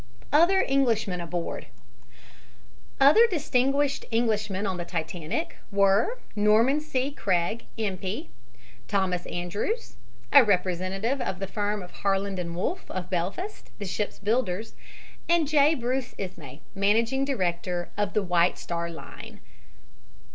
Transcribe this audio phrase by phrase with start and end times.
[0.33, 1.67] OTHER ENGLISHMEN ABOARD
[2.99, 7.11] Other distinguished Englishmen on the Titanic were Norman C.
[7.11, 8.31] Craig, M.P.,
[8.87, 9.97] Thomas Andrews,
[10.33, 14.73] a representative of the firm of Harland & Wolff, of Belfast, the ship's builders,
[15.29, 15.75] and J.
[15.75, 19.39] Bruce Ismay, managing director of the White Star Line.